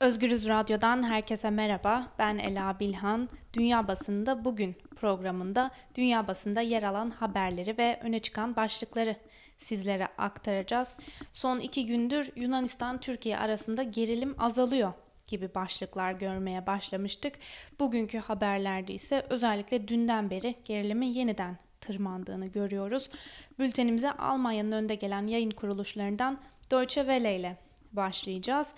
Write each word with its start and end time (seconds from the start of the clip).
Özgürüz 0.00 0.48
Radyo'dan 0.48 1.02
herkese 1.02 1.50
merhaba. 1.50 2.08
Ben 2.18 2.38
Ela 2.38 2.80
Bilhan. 2.80 3.28
Dünya 3.52 3.88
Basında 3.88 4.44
Bugün 4.44 4.76
programında 4.96 5.70
dünya 5.94 6.28
basında 6.28 6.60
yer 6.60 6.82
alan 6.82 7.10
haberleri 7.10 7.78
ve 7.78 8.00
öne 8.02 8.18
çıkan 8.18 8.56
başlıkları 8.56 9.16
sizlere 9.58 10.08
aktaracağız. 10.18 10.96
Son 11.32 11.58
iki 11.58 11.86
gündür 11.86 12.32
Yunanistan-Türkiye 12.36 13.38
arasında 13.38 13.82
gerilim 13.82 14.34
azalıyor 14.38 14.92
gibi 15.26 15.54
başlıklar 15.54 16.12
görmeye 16.12 16.66
başlamıştık. 16.66 17.38
Bugünkü 17.80 18.18
haberlerde 18.18 18.94
ise 18.94 19.26
özellikle 19.30 19.88
dünden 19.88 20.30
beri 20.30 20.54
gerilimin 20.64 21.06
yeniden 21.06 21.58
tırmandığını 21.80 22.46
görüyoruz. 22.46 23.10
Bültenimize 23.58 24.12
Almanya'nın 24.12 24.72
önde 24.72 24.94
gelen 24.94 25.26
yayın 25.26 25.50
kuruluşlarından 25.50 26.40
Deutsche 26.70 27.00
Welle 27.00 27.36
ile 27.36 27.56
başlayacağız. 27.92 28.74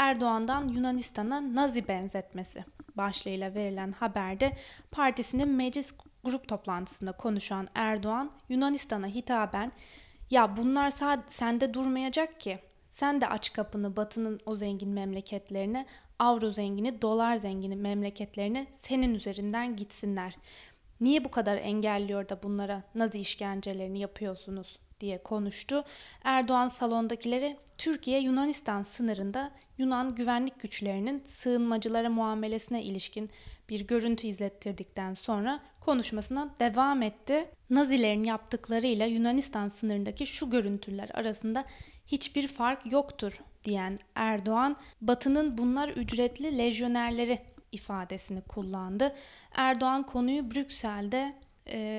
Erdoğan'dan 0.00 0.68
Yunanistan'a 0.68 1.54
Nazi 1.54 1.88
benzetmesi 1.88 2.64
başlığıyla 2.96 3.54
verilen 3.54 3.92
haberde 3.92 4.52
partisinin 4.90 5.48
meclis 5.48 5.92
grup 6.24 6.48
toplantısında 6.48 7.12
konuşan 7.12 7.68
Erdoğan 7.74 8.30
Yunanistan'a 8.48 9.06
hitaben 9.06 9.72
ya 10.30 10.56
bunlar 10.56 10.92
sende 11.28 11.74
durmayacak 11.74 12.40
ki 12.40 12.58
sen 12.92 13.20
de 13.20 13.28
aç 13.28 13.52
kapını 13.52 13.96
batının 13.96 14.40
o 14.46 14.56
zengin 14.56 14.88
memleketlerine, 14.88 15.86
avro 16.18 16.50
zengini, 16.50 17.02
dolar 17.02 17.36
zengini 17.36 17.76
memleketlerine 17.76 18.66
senin 18.82 19.14
üzerinden 19.14 19.76
gitsinler. 19.76 20.36
Niye 21.00 21.24
bu 21.24 21.30
kadar 21.30 21.56
engelliyor 21.56 22.28
da 22.28 22.42
bunlara 22.42 22.82
Nazi 22.94 23.18
işkencelerini 23.18 23.98
yapıyorsunuz 23.98 24.78
diye 25.00 25.22
konuştu. 25.22 25.84
Erdoğan 26.24 26.68
salondakileri 26.68 27.56
Türkiye-Yunanistan 27.78 28.82
sınırında 28.82 29.50
Yunan 29.78 30.14
güvenlik 30.14 30.60
güçlerinin 30.60 31.24
sığınmacılara 31.28 32.10
muamelesine 32.10 32.82
ilişkin 32.82 33.30
bir 33.68 33.80
görüntü 33.80 34.26
izlettirdikten 34.26 35.14
sonra 35.14 35.60
konuşmasına 35.80 36.54
devam 36.60 37.02
etti. 37.02 37.48
Nazilerin 37.70 38.24
yaptıklarıyla 38.24 39.06
Yunanistan 39.06 39.68
sınırındaki 39.68 40.26
şu 40.26 40.50
görüntüler 40.50 41.10
arasında 41.14 41.64
hiçbir 42.06 42.48
fark 42.48 42.92
yoktur 42.92 43.40
diyen 43.64 43.98
Erdoğan, 44.14 44.76
Batı'nın 45.00 45.58
bunlar 45.58 45.88
ücretli 45.88 46.58
lejyonerleri 46.58 47.38
ifadesini 47.72 48.40
kullandı. 48.40 49.14
Erdoğan 49.54 50.02
konuyu 50.02 50.50
Brüksel'de 50.50 51.34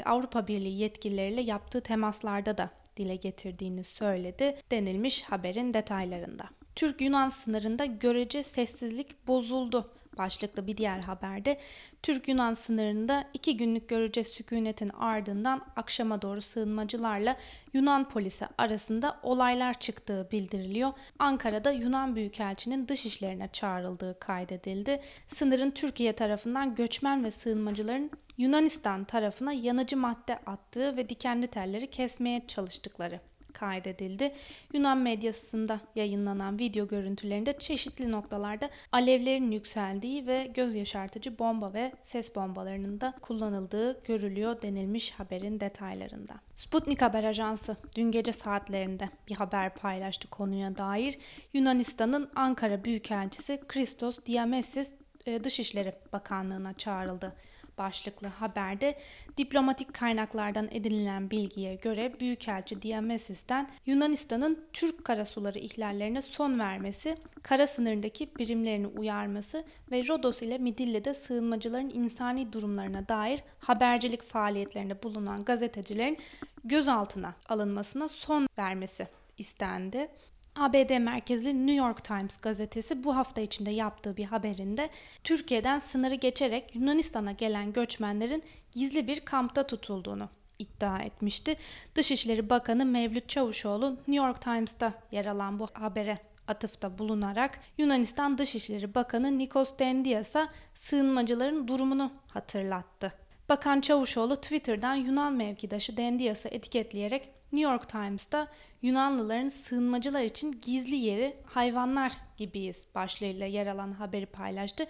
Avrupa 0.06 0.48
Birliği 0.48 0.80
yetkilileriyle 0.80 1.42
yaptığı 1.42 1.82
temaslarda 1.82 2.58
da 2.58 2.70
dile 2.97 3.16
getirdiğini 3.16 3.84
söyledi 3.84 4.58
denilmiş 4.72 5.23
haberin 5.23 5.73
detaylarında. 5.73 6.50
Türk-Yunan 6.75 7.30
sınırında 7.30 7.86
görece 7.86 8.44
sessizlik 8.44 9.28
bozuldu 9.28 9.86
başlıklı 10.17 10.67
bir 10.67 10.78
diğer 10.78 11.00
haberde 11.00 11.59
Türk-Yunan 12.04 12.54
sınırında 12.54 13.23
iki 13.34 13.58
günlük 13.58 13.90
görece 13.90 14.23
sükunetin 14.23 14.90
ardından 14.90 15.66
akşama 15.76 16.22
doğru 16.22 16.42
sığınmacılarla 16.42 17.38
Yunan 17.73 18.09
polisi 18.09 18.45
arasında 18.58 19.20
olaylar 19.23 19.80
çıktığı 19.80 20.28
bildiriliyor. 20.31 20.94
Ankara'da 21.20 21.72
Yunan 21.72 22.16
Büyükelçinin 22.16 22.88
dış 22.88 23.06
işlerine 23.06 23.50
çağrıldığı 23.53 24.20
kaydedildi. 24.20 25.02
Sınırın 25.28 25.72
Türkiye 25.72 26.14
tarafından 26.14 26.75
göçmen 26.75 27.23
ve 27.23 27.31
sığınmacıların 27.31 28.12
Yunanistan 28.38 29.03
tarafına 29.03 29.53
yanıcı 29.53 29.98
madde 29.98 30.40
attığı 30.46 30.98
ve 30.98 31.09
dikenli 31.09 31.48
telleri 31.48 31.90
kesmeye 31.90 32.48
çalıştıkları 32.48 33.20
kaydedildi. 33.52 34.34
Yunan 34.74 34.98
medyasında 34.98 35.80
yayınlanan 35.96 36.60
video 36.60 36.88
görüntülerinde 36.88 37.58
çeşitli 37.60 38.12
noktalarda 38.12 38.70
alevlerin 38.92 39.52
yükseldiği 39.52 40.28
ve 40.28 40.52
göz 40.54 40.76
yaşartıcı 40.76 41.40
bomba 41.40 41.74
ve 41.74 41.92
ses 42.02 42.36
bombalarının 42.36 43.02
da 43.02 43.14
kullanıldığı 43.22 44.04
görülüyor 44.04 44.62
denilmiş 44.62 45.12
haberin 45.12 45.59
detaylarında. 45.59 46.34
Sputnik 46.56 47.02
Haber 47.02 47.24
Ajansı 47.24 47.78
dün 47.98 48.12
gece 48.12 48.31
saatlerinde 48.31 49.09
bir 49.28 49.36
haber 49.36 49.75
paylaştı 49.75 50.28
konuya 50.30 50.78
dair. 50.78 51.18
Yunanistan'ın 51.54 52.30
Ankara 52.36 52.84
Büyükelçisi 52.84 53.62
Christos 53.68 54.20
Diamesis 54.25 54.92
e, 55.25 55.44
Dışişleri 55.44 55.94
Bakanlığı'na 56.14 56.74
çağrıldı 56.74 57.36
başlıklı 57.78 58.28
haberde 58.28 58.98
diplomatik 59.38 59.94
kaynaklardan 59.94 60.68
edinilen 60.72 61.32
bilgiye 61.32 61.76
göre 61.76 62.20
Büyükelçi 62.20 62.82
Diamesis'ten 62.82 63.70
Yunanistan'ın 63.86 64.66
Türk 64.74 65.06
karasuları 65.06 65.59
ihlallerine 65.59 66.22
son 66.22 66.60
vermesi, 66.60 67.18
kara 67.44 67.68
sınırındaki 67.68 68.36
birimlerini 68.36 68.88
uyarması 68.88 69.64
ve 69.92 70.08
Rodos 70.08 70.42
ile 70.42 70.58
Midille'de 70.58 71.14
sığınmacıların 71.14 71.90
insani 71.90 72.54
durumlarına 72.54 73.08
dair 73.08 73.44
habercilik 73.60 74.24
faaliyetlerinde 74.24 75.04
bulunan 75.04 75.44
gazetecilerin 75.46 76.18
gözaltına 76.64 77.36
alınmasına 77.50 78.08
son 78.08 78.48
vermesi 78.58 79.08
istendi. 79.38 80.08
ABD 80.56 80.97
merkezli 80.97 81.67
New 81.67 81.85
York 81.85 82.03
Times 82.03 82.38
gazetesi 82.38 83.03
bu 83.03 83.16
hafta 83.16 83.41
içinde 83.41 83.72
yaptığı 83.72 84.17
bir 84.17 84.25
haberinde 84.25 84.89
Türkiye'den 85.23 85.79
sınırı 85.79 86.16
geçerek 86.16 86.75
Yunanistan'a 86.75 87.31
gelen 87.31 87.73
göçmenlerin 87.73 88.44
gizli 88.72 89.07
bir 89.07 89.19
kampta 89.19 89.67
tutulduğunu 89.67 90.29
iddia 90.59 91.00
etmişti. 91.00 91.56
Dışişleri 91.95 92.50
Bakanı 92.50 92.85
Mevlüt 92.85 93.29
Çavuşoğlu 93.29 93.91
New 93.91 94.16
York 94.16 94.41
Times'ta 94.41 94.94
yer 95.12 95.25
alan 95.25 95.59
bu 95.59 95.67
habere 95.73 96.19
atıfta 96.47 96.97
bulunarak 96.97 97.59
Yunanistan 97.78 98.38
Dışişleri 98.38 98.95
Bakanı 98.95 99.38
Nikos 99.38 99.79
Dendias'a 99.79 100.50
sığınmacıların 100.75 101.68
durumunu 101.68 102.12
hatırlattı. 102.28 103.21
Bakan 103.51 103.81
Çavuşoğlu 103.81 104.35
Twitter'dan 104.35 104.95
Yunan 104.95 105.34
mevkidaşı 105.34 105.97
Dendias'ı 105.97 106.47
etiketleyerek 106.47 107.29
New 107.51 107.72
York 107.72 107.89
Times'ta 107.89 108.47
Yunanlıların 108.81 109.50
sığınmacılar 109.50 110.22
için 110.22 110.59
gizli 110.62 110.95
yeri 110.95 111.35
hayvanlar 111.45 112.12
gibiyiz 112.38 112.81
başlığıyla 112.95 113.45
yer 113.45 113.67
alan 113.67 113.91
haberi 113.91 114.25
paylaştı 114.25 114.85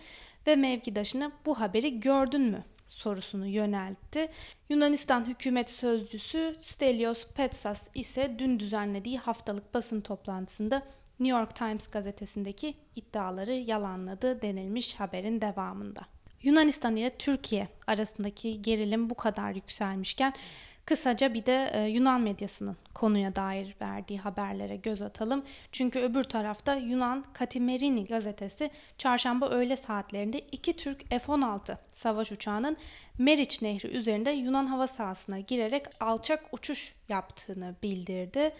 ve 0.47 0.55
mevkidaşına 0.55 1.31
bu 1.45 1.59
haberi 1.59 1.99
gördün 1.99 2.41
mü 2.41 2.63
sorusunu 2.87 3.47
yöneltti. 3.47 4.29
Yunanistan 4.69 5.25
hükümet 5.25 5.69
sözcüsü 5.69 6.55
Stelios 6.61 7.27
Petsas 7.27 7.87
ise 7.95 8.35
dün 8.39 8.59
düzenlediği 8.59 9.17
haftalık 9.17 9.73
basın 9.73 10.01
toplantısında 10.01 10.81
New 11.19 11.39
York 11.39 11.55
Times 11.55 11.87
gazetesindeki 11.87 12.73
iddiaları 12.95 13.53
yalanladı 13.53 14.41
denilmiş 14.41 14.95
haberin 14.95 15.41
devamında. 15.41 16.01
Yunanistan 16.43 16.95
ile 16.95 17.09
Türkiye 17.09 17.67
arasındaki 17.87 18.61
gerilim 18.61 19.09
bu 19.09 19.15
kadar 19.15 19.55
yükselmişken 19.55 20.33
Kısaca 20.85 21.33
bir 21.33 21.45
de 21.45 21.71
e, 21.73 21.81
Yunan 21.87 22.21
medyasının 22.21 22.77
konuya 22.93 23.35
dair 23.35 23.75
verdiği 23.81 24.19
haberlere 24.19 24.75
göz 24.75 25.01
atalım. 25.01 25.43
Çünkü 25.71 25.99
öbür 25.99 26.23
tarafta 26.23 26.75
Yunan 26.75 27.25
Katimerini 27.33 28.05
gazetesi 28.05 28.69
çarşamba 28.97 29.49
öğle 29.49 29.75
saatlerinde 29.75 30.39
iki 30.39 30.77
Türk 30.77 31.09
F-16 31.09 31.77
savaş 31.91 32.31
uçağının 32.31 32.77
Meriç 33.17 33.61
Nehri 33.61 33.87
üzerinde 33.87 34.31
Yunan 34.31 34.65
hava 34.65 34.87
sahasına 34.87 35.39
girerek 35.39 35.85
alçak 35.99 36.43
uçuş 36.51 36.95
yaptığını 37.09 37.75
bildirdi. 37.83 38.51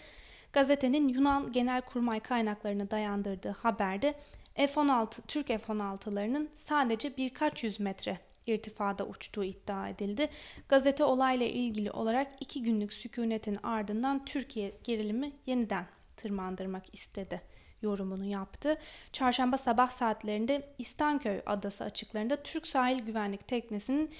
Gazetenin 0.52 1.08
Yunan 1.08 1.52
Genelkurmay 1.52 2.20
kaynaklarını 2.20 2.90
dayandırdığı 2.90 3.56
haberde 3.62 4.14
F-16 4.54 5.20
Türk 5.28 5.46
F-16'larının 5.46 6.48
sadece 6.56 7.16
birkaç 7.16 7.64
yüz 7.64 7.80
metre 7.80 8.18
irtifada 8.46 9.06
uçtuğu 9.06 9.44
iddia 9.44 9.88
edildi. 9.88 10.28
Gazete 10.68 11.04
olayla 11.04 11.46
ilgili 11.46 11.90
olarak 11.90 12.28
iki 12.40 12.62
günlük 12.62 12.92
sükunetin 12.92 13.58
ardından 13.62 14.24
Türkiye 14.24 14.72
gerilimi 14.84 15.32
yeniden 15.46 15.86
tırmandırmak 16.16 16.94
istedi 16.94 17.40
yorumunu 17.82 18.24
yaptı. 18.24 18.78
Çarşamba 19.12 19.58
sabah 19.58 19.90
saatlerinde 19.90 20.74
İstanköy 20.78 21.40
adası 21.46 21.84
açıklarında 21.84 22.42
Türk 22.42 22.66
sahil 22.66 22.98
güvenlik 22.98 23.48
teknesinin 23.48 24.10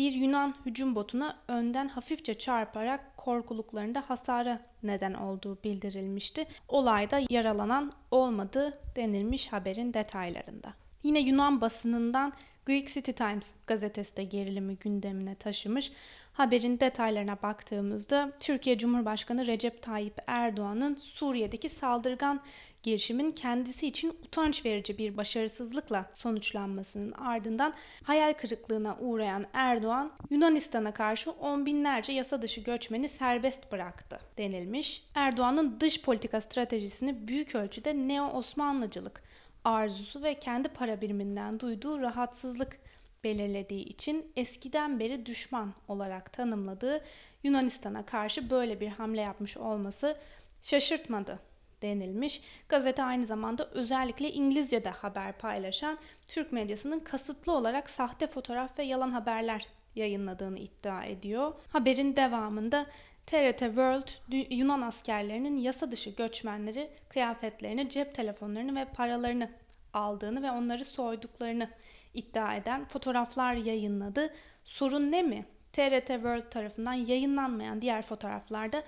bir 0.00 0.12
Yunan 0.12 0.54
hücum 0.66 0.94
botuna 0.94 1.36
önden 1.48 1.88
hafifçe 1.88 2.38
çarparak 2.38 3.16
korkuluklarında 3.16 4.04
hasara 4.08 4.60
neden 4.82 5.14
olduğu 5.14 5.58
bildirilmişti. 5.64 6.46
Olayda 6.68 7.20
yaralanan 7.30 7.92
olmadı 8.10 8.78
denilmiş 8.96 9.52
haberin 9.52 9.94
detaylarında. 9.94 10.74
Yine 11.02 11.20
Yunan 11.20 11.60
basınından 11.60 12.32
Greek 12.66 12.88
City 12.88 13.10
Times 13.10 13.54
gazetesi 13.66 14.16
de 14.16 14.24
gerilimi 14.24 14.76
gündemine 14.76 15.34
taşımış. 15.34 15.92
Haberin 16.40 16.80
detaylarına 16.80 17.42
baktığımızda 17.42 18.32
Türkiye 18.40 18.78
Cumhurbaşkanı 18.78 19.46
Recep 19.46 19.82
Tayyip 19.82 20.14
Erdoğan'ın 20.26 20.94
Suriye'deki 20.94 21.68
saldırgan 21.68 22.40
girişimin 22.82 23.32
kendisi 23.32 23.86
için 23.86 24.08
utanç 24.24 24.64
verici 24.64 24.98
bir 24.98 25.16
başarısızlıkla 25.16 26.10
sonuçlanmasının 26.14 27.12
ardından 27.12 27.74
hayal 28.02 28.32
kırıklığına 28.32 28.96
uğrayan 29.00 29.46
Erdoğan, 29.52 30.12
Yunanistan'a 30.30 30.92
karşı 30.92 31.30
on 31.30 31.66
binlerce 31.66 32.12
yasa 32.12 32.42
dışı 32.42 32.60
göçmeni 32.60 33.08
serbest 33.08 33.72
bıraktı 33.72 34.20
denilmiş. 34.38 35.04
Erdoğan'ın 35.14 35.80
dış 35.80 36.02
politika 36.02 36.40
stratejisini 36.40 37.28
büyük 37.28 37.54
ölçüde 37.54 37.94
neo-Osmanlıcılık 37.94 39.22
arzusu 39.64 40.22
ve 40.22 40.34
kendi 40.34 40.68
para 40.68 41.00
biriminden 41.00 41.60
duyduğu 41.60 42.00
rahatsızlık 42.00 42.89
belirlediği 43.24 43.84
için 43.84 44.32
eskiden 44.36 45.00
beri 45.00 45.26
düşman 45.26 45.74
olarak 45.88 46.32
tanımladığı 46.32 47.04
Yunanistan'a 47.42 48.06
karşı 48.06 48.50
böyle 48.50 48.80
bir 48.80 48.88
hamle 48.88 49.20
yapmış 49.20 49.56
olması 49.56 50.16
şaşırtmadı 50.62 51.38
denilmiş. 51.82 52.42
Gazete 52.68 53.02
aynı 53.02 53.26
zamanda 53.26 53.70
özellikle 53.70 54.32
İngilizce'de 54.32 54.90
haber 54.90 55.38
paylaşan 55.38 55.98
Türk 56.26 56.52
medyasının 56.52 57.00
kasıtlı 57.00 57.52
olarak 57.52 57.90
sahte 57.90 58.26
fotoğraf 58.26 58.78
ve 58.78 58.82
yalan 58.82 59.10
haberler 59.10 59.66
yayınladığını 59.94 60.58
iddia 60.58 61.04
ediyor. 61.04 61.52
Haberin 61.68 62.16
devamında 62.16 62.86
TRT 63.26 63.58
World 63.58 64.08
Yunan 64.50 64.80
askerlerinin 64.80 65.56
yasa 65.56 65.90
dışı 65.90 66.10
göçmenleri 66.10 66.90
kıyafetlerini, 67.08 67.90
cep 67.90 68.14
telefonlarını 68.14 68.80
ve 68.80 68.84
paralarını 68.84 69.50
aldığını 69.92 70.42
ve 70.42 70.50
onları 70.50 70.84
soyduklarını 70.84 71.70
iddia 72.14 72.54
eden 72.54 72.84
fotoğraflar 72.84 73.54
yayınladı. 73.54 74.34
Sorun 74.64 75.12
ne 75.12 75.22
mi? 75.22 75.44
TRT 75.72 76.06
World 76.06 76.50
tarafından 76.50 76.92
yayınlanmayan 76.92 77.82
diğer 77.82 78.02
fotoğraflarda 78.02 78.82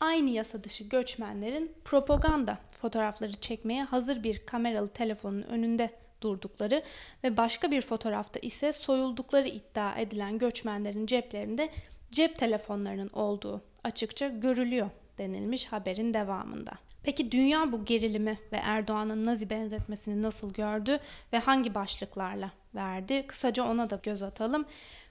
aynı 0.00 0.30
yasa 0.30 0.64
dışı 0.64 0.84
göçmenlerin 0.84 1.72
propaganda 1.84 2.58
fotoğrafları 2.70 3.32
çekmeye 3.32 3.84
hazır 3.84 4.22
bir 4.22 4.46
kameralı 4.46 4.88
telefonun 4.88 5.42
önünde 5.42 5.90
durdukları 6.20 6.82
ve 7.24 7.36
başka 7.36 7.70
bir 7.70 7.82
fotoğrafta 7.82 8.40
ise 8.40 8.72
soyuldukları 8.72 9.48
iddia 9.48 9.94
edilen 9.98 10.38
göçmenlerin 10.38 11.06
ceplerinde 11.06 11.68
cep 12.12 12.38
telefonlarının 12.38 13.08
olduğu 13.08 13.60
açıkça 13.84 14.28
görülüyor 14.28 14.90
denilmiş 15.18 15.66
haberin 15.66 16.14
devamında. 16.14 16.72
Peki 17.06 17.32
dünya 17.32 17.72
bu 17.72 17.84
gerilimi 17.84 18.38
ve 18.52 18.56
Erdoğan'ın 18.56 19.24
Nazi 19.24 19.50
benzetmesini 19.50 20.22
nasıl 20.22 20.52
gördü 20.52 20.98
ve 21.32 21.38
hangi 21.38 21.74
başlıklarla 21.74 22.50
verdi? 22.74 23.26
Kısaca 23.26 23.64
ona 23.64 23.90
da 23.90 24.00
göz 24.02 24.22
atalım. 24.22 24.66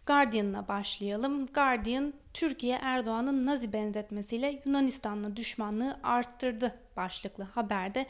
Guardian'la 0.05 0.67
başlayalım. 0.67 1.45
Guardian, 1.45 2.13
Türkiye 2.33 2.79
Erdoğan'ın 2.81 3.45
Nazi 3.45 3.73
benzetmesiyle 3.73 4.61
Yunanistan'la 4.65 5.35
düşmanlığı 5.35 5.99
arttırdı 6.03 6.75
başlıklı 6.97 7.43
haberde 7.43 8.05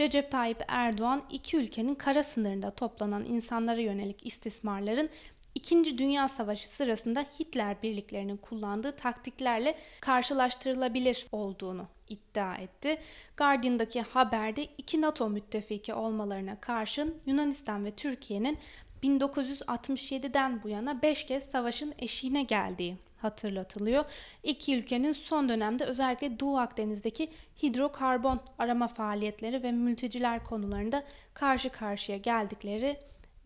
Recep 0.00 0.30
Tayyip 0.30 0.64
Erdoğan 0.68 1.22
iki 1.30 1.56
ülkenin 1.56 1.94
kara 1.94 2.24
sınırında 2.24 2.70
toplanan 2.70 3.24
insanlara 3.24 3.80
yönelik 3.80 4.26
istismarların 4.26 5.08
İkinci 5.54 5.98
Dünya 5.98 6.28
Savaşı 6.28 6.68
sırasında 6.68 7.26
Hitler 7.40 7.82
birliklerinin 7.82 8.36
kullandığı 8.36 8.92
taktiklerle 8.92 9.74
karşılaştırılabilir 10.00 11.26
olduğunu 11.32 11.86
iddia 12.10 12.54
etti. 12.54 12.98
Guardian'daki 13.36 14.00
haberde 14.00 14.64
iki 14.64 15.00
NATO 15.00 15.30
müttefiki 15.30 15.94
olmalarına 15.94 16.60
karşın 16.60 17.14
Yunanistan 17.26 17.84
ve 17.84 17.90
Türkiye'nin 17.90 18.58
1967'den 19.02 20.62
bu 20.62 20.68
yana 20.68 21.02
5 21.02 21.26
kez 21.26 21.44
savaşın 21.44 21.94
eşiğine 21.98 22.42
geldiği 22.42 22.96
hatırlatılıyor. 23.22 24.04
İki 24.42 24.76
ülkenin 24.76 25.12
son 25.12 25.48
dönemde 25.48 25.84
özellikle 25.84 26.40
Doğu 26.40 26.58
Akdeniz'deki 26.58 27.30
hidrokarbon 27.62 28.40
arama 28.58 28.88
faaliyetleri 28.88 29.62
ve 29.62 29.72
mülteciler 29.72 30.44
konularında 30.44 31.04
karşı 31.34 31.70
karşıya 31.70 32.18
geldikleri 32.18 32.96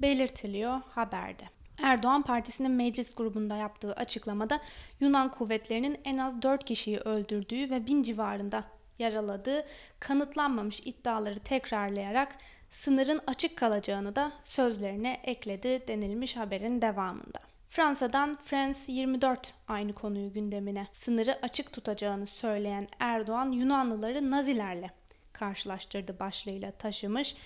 belirtiliyor 0.01 0.81
haberde. 0.91 1.45
Erdoğan 1.83 2.23
partisinin 2.23 2.71
meclis 2.71 3.15
grubunda 3.15 3.57
yaptığı 3.57 3.93
açıklamada 3.93 4.61
Yunan 5.01 5.31
kuvvetlerinin 5.31 6.01
en 6.05 6.19
az 6.19 6.43
4 6.43 6.65
kişiyi 6.65 6.99
öldürdüğü 6.99 7.71
ve 7.71 7.87
bin 7.87 8.03
civarında 8.03 8.65
yaraladığı 8.99 9.67
kanıtlanmamış 10.01 10.81
iddiaları 10.85 11.39
tekrarlayarak 11.41 12.37
sınırın 12.71 13.21
açık 13.27 13.57
kalacağını 13.57 14.17
da 14.17 14.33
sözlerine 14.43 15.21
ekledi 15.25 15.89
denilmiş 15.89 16.37
haberin 16.37 16.83
devamında. 16.83 17.39
Fransa'dan 17.69 18.39
France 18.45 18.79
24 18.89 19.55
aynı 19.69 19.93
konuyu 19.93 20.33
gündemine 20.33 20.87
sınırı 20.93 21.39
açık 21.43 21.73
tutacağını 21.73 22.27
söyleyen 22.27 22.89
Erdoğan 23.01 23.53
Yunanlıları 23.53 24.31
Nazilerle 24.31 24.91
karşılaştırdı 25.33 26.19
başlığıyla 26.19 26.71
taşımış. 26.71 27.37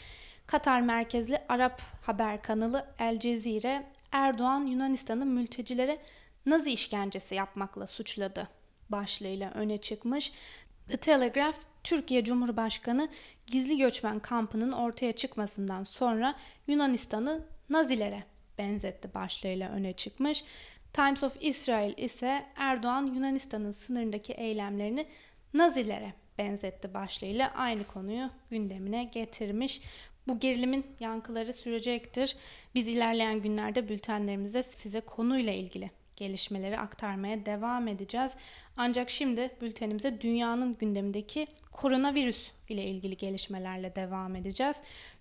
Katar 0.47 0.81
merkezli 0.81 1.39
Arap 1.49 1.81
haber 2.03 2.43
kanalı 2.43 2.87
El 2.99 3.19
Cezire 3.19 3.87
Erdoğan 4.13 4.67
Yunanistan'ın 4.67 5.29
mültecilere 5.29 5.99
Nazi 6.47 6.71
işkencesi 6.71 7.35
yapmakla 7.35 7.87
suçladı 7.87 8.49
başlığıyla 8.91 9.51
öne 9.51 9.79
çıkmış. 9.79 10.33
The 10.89 10.97
Telegraph, 10.97 11.57
Türkiye 11.85 12.25
Cumhurbaşkanı 12.25 13.09
gizli 13.47 13.79
göçmen 13.79 14.19
kampının 14.19 14.73
ortaya 14.73 15.13
çıkmasından 15.13 15.83
sonra 15.83 16.35
Yunanistan'ı 16.67 17.45
Nazilere 17.71 18.25
benzetti 18.59 19.15
başlığıyla 19.15 19.71
öne 19.71 19.93
çıkmış. 19.93 20.45
Times 20.93 21.23
of 21.23 21.37
Israel 21.41 21.95
ise 21.97 22.47
Erdoğan 22.57 23.07
Yunanistan'ın 23.07 23.73
sınırındaki 23.73 24.33
eylemlerini 24.33 25.07
Nazilere 25.55 26.15
benzetti 26.39 26.95
başlığıyla 26.95 27.53
aynı 27.55 27.85
konuyu 27.85 28.31
gündemine 28.51 29.05
getirmiş. 29.05 29.81
Bu 30.29 30.41
gerilimin 30.41 30.87
yankıları 31.01 31.53
sürecektir. 31.53 32.37
Biz 32.75 32.89
ilerleyen 32.89 33.43
günlerde 33.43 33.89
bültenlerimizde 33.89 34.63
size 34.63 35.01
konuyla 35.01 35.53
ilgili 35.53 35.91
gelişmeleri 36.17 36.79
aktarmaya 36.79 37.47
devam 37.47 37.89
edeceğiz. 37.89 38.33
Ancak 38.77 39.11
şimdi 39.11 39.51
bültenimize 39.61 40.21
dünyanın 40.21 40.77
gündemindeki 40.81 41.47
koronavirüs 41.73 42.51
ile 42.69 42.85
ilgili 42.85 43.17
gelişmelerle 43.17 43.97
devam 43.97 44.37
edeceğiz. 44.37 44.77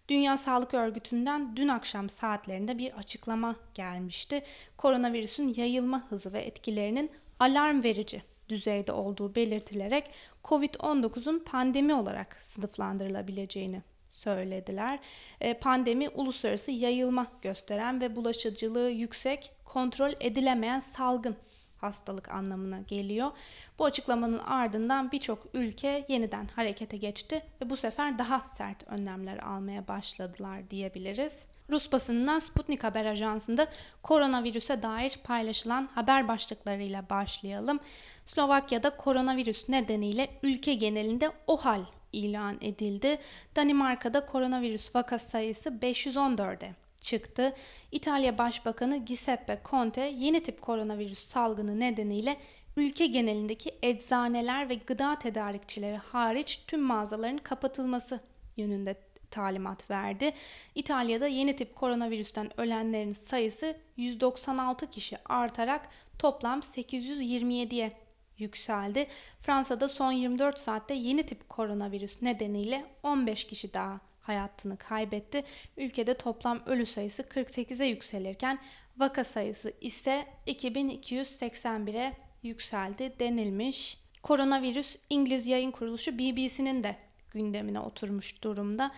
Dünya 0.10 0.38
Sağlık 0.38 0.74
Örgütü'nden 0.74 1.56
dün 1.56 1.68
akşam 1.68 2.10
saatlerinde 2.10 2.78
bir 2.78 2.94
açıklama 2.98 3.56
gelmişti. 3.74 4.44
Koronavirüsün 4.78 5.54
yayılma 5.58 6.04
hızı 6.10 6.34
ve 6.34 6.40
etkilerinin 6.42 7.12
alarm 7.40 7.84
verici 7.84 8.22
düzeyde 8.50 8.92
olduğu 8.92 9.36
belirtilerek 9.36 10.10
COVID-19'un 10.44 11.40
pandemi 11.40 11.94
olarak 11.94 12.42
sınıflandırılabileceğini 12.46 13.82
söylediler. 14.18 15.00
E, 15.42 15.54
pandemi 15.54 16.10
uluslararası 16.10 16.72
yayılma 16.72 17.28
gösteren 17.42 18.02
ve 18.02 18.16
bulaşıcılığı 18.16 18.90
yüksek, 18.90 19.52
kontrol 19.66 20.14
edilemeyen 20.20 20.80
salgın 20.80 21.36
hastalık 21.78 22.30
anlamına 22.30 22.80
geliyor. 22.80 23.32
Bu 23.80 23.86
açıklamanın 23.86 24.40
ardından 24.40 25.12
birçok 25.12 25.48
ülke 25.54 26.06
yeniden 26.08 26.48
harekete 26.56 26.98
geçti 26.98 27.42
ve 27.62 27.70
bu 27.70 27.78
sefer 27.78 28.18
daha 28.18 28.46
sert 28.54 28.88
önlemler 28.88 29.38
almaya 29.38 29.88
başladılar 29.88 30.70
diyebiliriz. 30.70 31.34
Rus 31.70 31.92
basınından 31.92 32.40
Sputnik 32.40 32.84
Haber 32.84 33.06
Ajansı'nda 33.06 33.68
koronavirüse 34.04 34.82
dair 34.82 35.20
paylaşılan 35.24 35.90
haber 35.96 36.28
başlıklarıyla 36.28 37.10
başlayalım. 37.10 37.80
Slovakya'da 38.26 38.90
koronavirüs 38.90 39.70
nedeniyle 39.70 40.30
ülke 40.44 40.74
genelinde 40.74 41.32
OHAL 41.48 41.86
ilan 42.14 42.58
edildi. 42.62 43.18
Danimarka'da 43.56 44.26
koronavirüs 44.26 44.96
vaka 44.96 45.20
sayısı 45.20 45.70
514'e 45.70 46.76
çıktı. 47.02 47.54
İtalya 47.92 48.38
Başbakanı 48.38 49.06
Giuseppe 49.06 49.62
Conte 49.66 50.02
yeni 50.02 50.44
tip 50.44 50.62
koronavirüs 50.62 51.28
salgını 51.28 51.80
nedeniyle 51.80 52.38
ülke 52.78 53.06
genelindeki 53.06 53.76
eczaneler 53.82 54.70
ve 54.70 54.76
gıda 54.76 55.20
tedarikçileri 55.20 55.98
hariç 55.98 56.62
tüm 56.68 56.82
mağazaların 56.82 57.38
kapatılması 57.38 58.20
yönünde 58.58 58.96
talimat 59.32 59.90
verdi. 59.90 60.34
İtalya'da 60.76 61.28
yeni 61.28 61.56
tip 61.56 61.76
koronavirüsten 61.76 62.60
ölenlerin 62.60 63.14
sayısı 63.14 63.76
196 63.98 64.90
kişi 64.90 65.18
artarak 65.26 65.90
toplam 66.20 66.60
827'ye 66.60 67.92
yükseldi. 68.38 69.08
Fransa'da 69.42 69.88
son 69.88 70.12
24 70.12 70.60
saatte 70.60 70.94
yeni 70.94 71.24
tip 71.24 71.50
koronavirüs 71.50 72.22
nedeniyle 72.22 72.86
15 73.04 73.48
kişi 73.48 73.74
daha 73.74 74.00
hayatını 74.22 74.78
kaybetti. 74.78 75.44
Ülkede 75.78 76.14
toplam 76.14 76.62
ölü 76.66 76.86
sayısı 76.86 77.22
48'e 77.22 77.86
yükselirken 77.86 78.60
vaka 78.98 79.24
sayısı 79.24 79.74
ise 79.82 80.26
2281'e 80.48 82.14
yükseldi 82.44 83.14
denilmiş. 83.20 83.98
Koronavirüs 84.24 84.96
İngiliz 85.10 85.48
yayın 85.48 85.72
kuruluşu 85.72 86.18
BBC'nin 86.18 86.84
de 86.84 86.96
gündemine 87.32 87.80
oturmuş 87.80 88.44
durumda. 88.44 88.92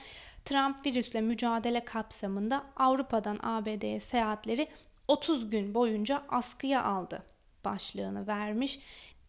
Trump 0.45 0.85
virüsle 0.85 1.21
mücadele 1.21 1.85
kapsamında 1.85 2.65
Avrupa'dan 2.75 3.39
ABD'ye 3.43 3.99
seyahatleri 3.99 4.67
30 5.07 5.49
gün 5.49 5.73
boyunca 5.73 6.23
askıya 6.29 6.83
aldı 6.83 7.23
başlığını 7.65 8.27
vermiş. 8.27 8.79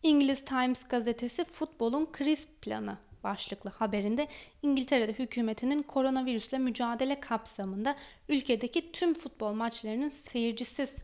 İngiliz 0.02 0.44
Times 0.44 0.88
gazetesi 0.88 1.44
futbolun 1.44 2.08
kriz 2.12 2.46
planı 2.62 2.98
başlıklı 3.24 3.70
haberinde 3.70 4.28
İngiltere'de 4.62 5.12
hükümetinin 5.12 5.82
koronavirüsle 5.82 6.58
mücadele 6.58 7.20
kapsamında 7.20 7.96
ülkedeki 8.28 8.92
tüm 8.92 9.14
futbol 9.14 9.52
maçlarının 9.52 10.08
seyircisiz 10.08 10.96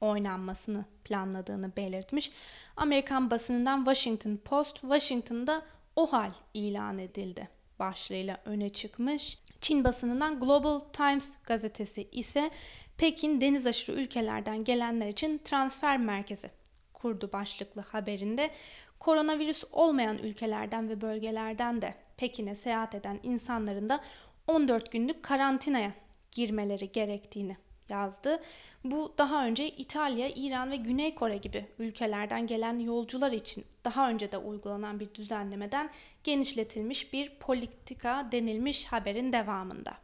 oynanmasını 0.00 0.84
planladığını 1.04 1.76
belirtmiş. 1.76 2.30
Amerikan 2.76 3.30
basınından 3.30 3.78
Washington 3.78 4.36
Post, 4.36 4.80
Washington'da 4.80 5.62
OHAL 5.96 6.30
ilan 6.54 6.98
edildi 6.98 7.48
başlığıyla 7.78 8.40
öne 8.44 8.68
çıkmış. 8.68 9.38
Çin 9.60 9.84
basınından 9.84 10.40
Global 10.40 10.80
Times 10.80 11.32
gazetesi 11.44 12.08
ise 12.12 12.50
Pekin 12.96 13.40
deniz 13.40 13.66
aşırı 13.66 13.96
ülkelerden 13.96 14.64
gelenler 14.64 15.08
için 15.08 15.40
transfer 15.44 15.98
merkezi 15.98 16.57
kurdu 16.98 17.30
başlıklı 17.32 17.80
haberinde. 17.80 18.50
Koronavirüs 18.98 19.64
olmayan 19.72 20.18
ülkelerden 20.18 20.88
ve 20.88 21.00
bölgelerden 21.00 21.82
de 21.82 21.94
Pekin'e 22.16 22.54
seyahat 22.54 22.94
eden 22.94 23.20
insanların 23.22 23.88
da 23.88 24.00
14 24.46 24.92
günlük 24.92 25.22
karantinaya 25.22 25.92
girmeleri 26.32 26.92
gerektiğini 26.92 27.56
yazdı. 27.88 28.42
Bu 28.84 29.14
daha 29.18 29.46
önce 29.46 29.68
İtalya, 29.68 30.28
İran 30.28 30.70
ve 30.70 30.76
Güney 30.76 31.14
Kore 31.14 31.36
gibi 31.36 31.66
ülkelerden 31.78 32.46
gelen 32.46 32.78
yolcular 32.78 33.32
için 33.32 33.64
daha 33.84 34.10
önce 34.10 34.32
de 34.32 34.38
uygulanan 34.38 35.00
bir 35.00 35.14
düzenlemeden 35.14 35.90
genişletilmiş 36.24 37.12
bir 37.12 37.30
politika 37.40 38.28
denilmiş 38.32 38.84
haberin 38.84 39.32
devamında. 39.32 39.94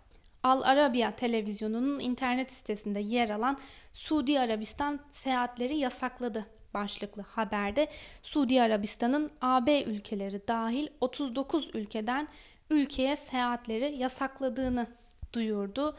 Al 0.42 0.62
Arabiya 0.62 1.16
televizyonunun 1.16 2.00
internet 2.00 2.52
sitesinde 2.52 3.00
yer 3.00 3.30
alan 3.30 3.58
Suudi 3.92 4.40
Arabistan 4.40 5.00
seyahatleri 5.10 5.76
yasakladı 5.76 6.46
başlıklı 6.74 7.22
haberde 7.22 7.88
Suudi 8.22 8.62
Arabistan'ın 8.62 9.30
AB 9.40 9.82
ülkeleri 9.82 10.48
dahil 10.48 10.88
39 11.00 11.70
ülkeden 11.74 12.28
ülkeye 12.70 13.16
seyahatleri 13.16 13.96
yasakladığını 13.98 14.86
duyurdu. 15.32 15.96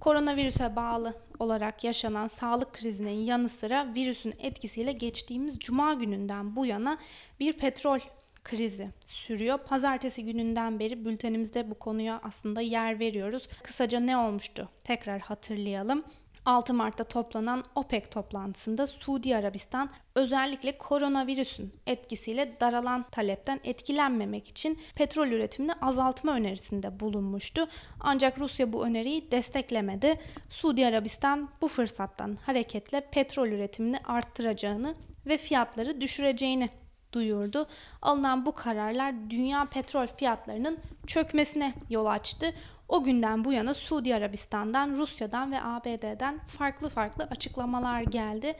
Koronavirüse 0.00 0.76
bağlı 0.76 1.14
olarak 1.38 1.84
yaşanan 1.84 2.26
sağlık 2.26 2.72
krizinin 2.72 3.20
yanı 3.20 3.48
sıra 3.48 3.94
virüsün 3.94 4.34
etkisiyle 4.38 4.92
geçtiğimiz 4.92 5.58
cuma 5.58 5.94
gününden 5.94 6.56
bu 6.56 6.66
yana 6.66 6.98
bir 7.40 7.52
petrol 7.52 7.98
krizi 8.44 8.88
sürüyor. 9.06 9.58
Pazartesi 9.58 10.24
gününden 10.24 10.78
beri 10.78 11.04
bültenimizde 11.04 11.70
bu 11.70 11.74
konuya 11.74 12.20
aslında 12.22 12.60
yer 12.60 12.98
veriyoruz. 12.98 13.48
Kısaca 13.62 14.00
ne 14.00 14.16
olmuştu? 14.16 14.68
Tekrar 14.84 15.20
hatırlayalım. 15.20 16.04
6 16.46 16.74
Mart'ta 16.74 17.04
toplanan 17.04 17.64
OPEC 17.74 18.10
toplantısında 18.10 18.86
Suudi 18.86 19.36
Arabistan 19.36 19.90
özellikle 20.14 20.78
koronavirüsün 20.78 21.74
etkisiyle 21.86 22.60
daralan 22.60 23.04
talepten 23.10 23.60
etkilenmemek 23.64 24.48
için 24.48 24.78
petrol 24.94 25.26
üretimini 25.26 25.72
azaltma 25.72 26.32
önerisinde 26.32 27.00
bulunmuştu. 27.00 27.68
Ancak 28.00 28.38
Rusya 28.38 28.72
bu 28.72 28.86
öneriyi 28.86 29.30
desteklemedi. 29.30 30.20
Suudi 30.48 30.86
Arabistan 30.86 31.48
bu 31.60 31.68
fırsattan 31.68 32.38
hareketle 32.46 33.00
petrol 33.00 33.48
üretimini 33.48 33.98
arttıracağını 33.98 34.94
ve 35.26 35.38
fiyatları 35.38 36.00
düşüreceğini 36.00 36.70
duyurdu. 37.12 37.66
Alınan 38.02 38.46
bu 38.46 38.54
kararlar 38.54 39.14
dünya 39.30 39.64
petrol 39.64 40.06
fiyatlarının 40.06 40.78
çökmesine 41.06 41.74
yol 41.90 42.06
açtı. 42.06 42.54
O 42.92 43.04
günden 43.04 43.44
bu 43.44 43.52
yana 43.52 43.74
Suudi 43.74 44.14
Arabistan'dan, 44.14 44.96
Rusya'dan 44.96 45.52
ve 45.52 45.62
ABD'den 45.62 46.38
farklı 46.38 46.88
farklı 46.88 47.24
açıklamalar 47.24 48.02
geldi. 48.02 48.54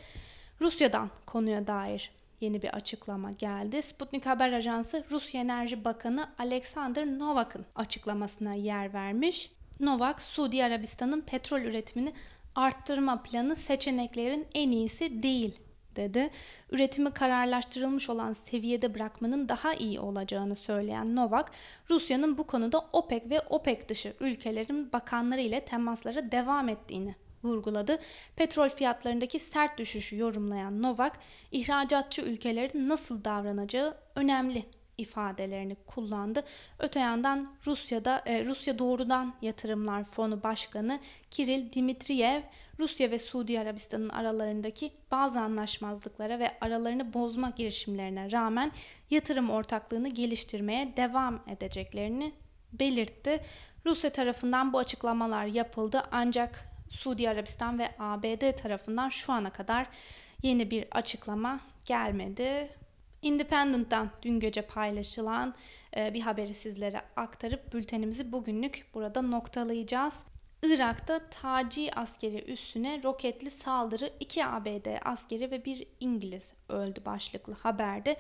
Rusya'dan 0.61 1.11
konuya 1.27 1.67
dair 1.67 2.11
yeni 2.41 2.63
bir 2.63 2.69
açıklama 2.69 3.31
geldi. 3.31 3.83
Sputnik 3.83 4.27
Haber 4.27 4.53
Ajansı 4.53 5.05
Rusya 5.11 5.41
Enerji 5.41 5.85
Bakanı 5.85 6.29
Alexander 6.39 7.07
Novak'ın 7.07 7.67
açıklamasına 7.77 8.55
yer 8.55 8.95
vermiş. 8.95 9.51
Novak, 9.81 10.23
Suudi 10.23 10.65
Arabistan'ın 10.65 11.21
petrol 11.21 11.61
üretimini 11.61 12.13
arttırma 12.55 13.23
planı 13.23 13.57
seçeneklerin 13.57 14.47
en 14.55 14.71
iyisi 14.71 15.23
değil 15.23 15.59
dedi. 15.97 16.31
Üretimi 16.71 17.11
kararlaştırılmış 17.11 18.11
olan 18.11 18.33
seviyede 18.33 18.95
bırakmanın 18.95 19.49
daha 19.49 19.75
iyi 19.75 20.01
olacağını 20.01 20.57
söyleyen 20.57 21.17
Novak, 21.17 21.51
Rusya'nın 21.91 22.39
bu 22.39 22.47
konuda 22.47 22.89
OPEC 22.93 23.31
ve 23.31 23.41
OPEC 23.41 23.89
dışı 23.89 24.15
ülkelerin 24.21 24.93
bakanları 24.93 25.41
ile 25.41 25.65
temaslara 25.65 26.33
devam 26.33 26.69
ettiğini 26.69 27.15
vurguladı. 27.45 27.99
Petrol 28.37 28.69
fiyatlarındaki 28.69 29.39
sert 29.39 29.79
düşüşü 29.79 30.19
yorumlayan 30.19 30.83
Novak, 30.83 31.19
ihracatçı 31.53 32.23
ülkelerin 32.23 32.89
nasıl 32.89 33.25
davranacağı 33.25 33.97
önemli 34.15 34.65
ifadelerini 35.03 35.77
kullandı. 35.87 36.45
Öte 36.79 37.01
yandan 37.01 37.55
Rusya'da 37.67 38.23
e, 38.27 38.45
Rusya 38.45 38.79
Doğrudan 38.79 39.35
Yatırımlar 39.43 40.05
Fonu 40.05 40.43
Başkanı 40.43 41.01
Kiril 41.31 41.73
Dimitriyev 41.73 42.43
Rusya 42.79 43.11
ve 43.11 43.19
Suudi 43.19 43.61
Arabistan'ın 43.61 44.09
aralarındaki 44.09 44.93
bazı 45.11 45.41
anlaşmazlıklara 45.41 46.39
ve 46.39 46.59
aralarını 46.61 47.15
bozma 47.15 47.51
girişimlerine 47.51 48.33
rağmen 48.33 48.73
yatırım 49.11 49.51
ortaklığını 49.51 50.09
geliştirmeye 50.09 50.97
devam 50.97 51.43
edeceklerini 51.49 52.33
belirtti. 52.73 53.41
Rusya 53.87 54.11
tarafından 54.11 54.73
bu 54.73 54.79
açıklamalar 54.79 55.45
yapıldı 55.45 56.03
ancak 56.13 56.65
Suudi 56.91 57.29
Arabistan 57.29 57.79
ve 57.79 57.91
ABD 57.99 58.57
tarafından 58.57 59.09
şu 59.09 59.33
ana 59.33 59.51
kadar 59.51 59.87
yeni 60.43 60.71
bir 60.71 60.87
açıklama 60.91 61.61
gelmedi. 61.87 62.69
Independent'tan 63.23 64.11
dün 64.23 64.41
gece 64.41 64.63
paylaşılan 64.63 65.55
e, 65.97 66.15
bir 66.15 66.21
haberi 66.21 66.55
sizlere 66.55 67.03
aktarıp 67.17 67.73
bültenimizi 67.73 68.33
bugünlük 68.33 68.85
burada 68.95 69.23
noktalayacağız. 69.23 70.15
Irak'ta 70.63 71.21
Taci 71.31 71.95
askeri 71.95 72.53
üssüne 72.53 73.03
roketli 73.03 73.51
saldırı 73.51 74.11
2 74.21 74.47
ABD 74.47 74.87
askeri 75.05 75.51
ve 75.51 75.65
bir 75.65 75.87
İngiliz 76.01 76.53
öldü 76.69 77.01
başlıklı 77.05 77.53
haberde. 77.53 78.17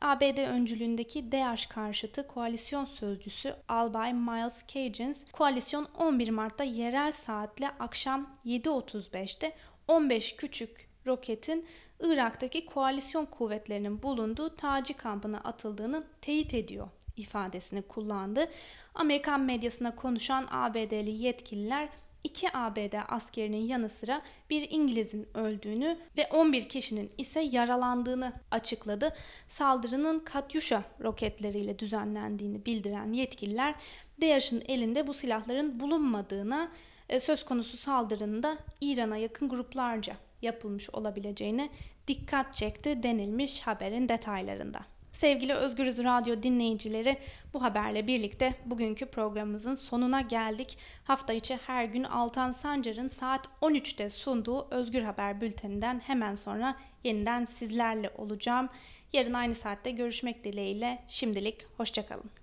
ABD 0.00 0.38
öncülüğündeki 0.38 1.32
DAEŞ 1.32 1.66
karşıtı 1.66 2.26
koalisyon 2.26 2.84
sözcüsü 2.84 3.54
Albay 3.68 4.12
Miles 4.12 4.66
Cagins, 4.68 5.24
koalisyon 5.32 5.86
11 5.98 6.28
Mart'ta 6.28 6.64
yerel 6.64 7.12
saatle 7.12 7.68
akşam 7.68 8.36
7.35'te 8.46 9.52
15 9.88 10.36
küçük 10.36 10.91
roketin 11.06 11.66
Irak'taki 12.00 12.66
koalisyon 12.66 13.26
kuvvetlerinin 13.26 14.02
bulunduğu 14.02 14.56
Taci 14.56 14.94
kampına 14.94 15.38
atıldığını 15.38 16.04
teyit 16.20 16.54
ediyor 16.54 16.88
ifadesini 17.16 17.82
kullandı. 17.82 18.46
Amerikan 18.94 19.40
medyasına 19.40 19.96
konuşan 19.96 20.48
ABD'li 20.50 21.10
yetkililer 21.10 21.88
2 22.24 22.56
ABD 22.56 22.94
askerinin 23.08 23.66
yanı 23.66 23.88
sıra 23.88 24.22
bir 24.50 24.70
İngiliz'in 24.70 25.28
öldüğünü 25.34 25.98
ve 26.16 26.26
11 26.26 26.68
kişinin 26.68 27.10
ise 27.18 27.40
yaralandığını 27.40 28.32
açıkladı. 28.50 29.14
Saldırının 29.48 30.18
Katyusha 30.18 30.84
roketleriyle 31.00 31.78
düzenlendiğini 31.78 32.66
bildiren 32.66 33.12
yetkililer 33.12 33.74
DAEŞ'in 34.20 34.62
elinde 34.68 35.06
bu 35.06 35.14
silahların 35.14 35.80
bulunmadığına 35.80 36.72
e, 37.08 37.20
söz 37.20 37.44
konusu 37.44 37.76
saldırının 37.76 38.42
da 38.42 38.58
İran'a 38.80 39.16
yakın 39.16 39.48
gruplarca 39.48 40.16
yapılmış 40.42 40.90
olabileceğine 40.90 41.68
dikkat 42.08 42.54
çekti 42.54 43.02
denilmiş 43.02 43.60
haberin 43.60 44.08
detaylarında. 44.08 44.80
Sevgili 45.12 45.54
Özgürüz 45.54 45.98
Radyo 45.98 46.42
dinleyicileri 46.42 47.16
bu 47.54 47.62
haberle 47.62 48.06
birlikte 48.06 48.54
bugünkü 48.66 49.06
programımızın 49.06 49.74
sonuna 49.74 50.20
geldik. 50.20 50.78
Hafta 51.04 51.32
içi 51.32 51.58
her 51.66 51.84
gün 51.84 52.04
Altan 52.04 52.52
Sancar'ın 52.52 53.08
saat 53.08 53.48
13'te 53.62 54.10
sunduğu 54.10 54.66
Özgür 54.70 55.02
Haber 55.02 55.40
bülteninden 55.40 56.00
hemen 56.06 56.34
sonra 56.34 56.76
yeniden 57.04 57.44
sizlerle 57.44 58.10
olacağım. 58.18 58.68
Yarın 59.12 59.32
aynı 59.32 59.54
saatte 59.54 59.90
görüşmek 59.90 60.44
dileğiyle 60.44 61.02
şimdilik 61.08 61.66
hoşçakalın. 61.76 62.41